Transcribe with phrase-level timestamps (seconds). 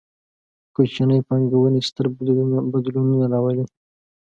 [0.75, 2.05] کوچنۍ پانګونې، ستر
[2.71, 3.65] بدلونونه راولي